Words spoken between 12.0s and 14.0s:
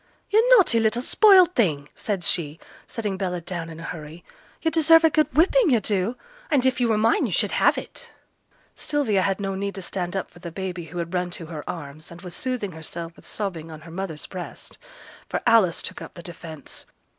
and was soothing herself with sobbing on her